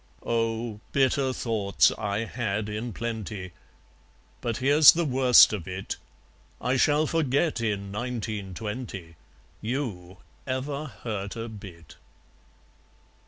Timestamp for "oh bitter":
0.25-1.31